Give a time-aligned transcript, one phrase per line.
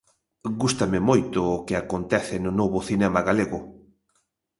[0.61, 3.59] Gústame moito o que acontece no novo cinema galego.